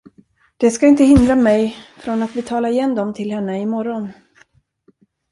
Det 0.57 0.71
skall 0.71 0.89
inte 0.89 1.03
hindra 1.03 1.35
mig 1.35 1.75
från 1.97 2.23
att 2.23 2.33
betala 2.33 2.69
igen 2.69 2.95
dem 2.95 3.13
till 3.13 3.31
henne 3.31 3.61
i 3.61 3.65
morgon. 3.65 4.09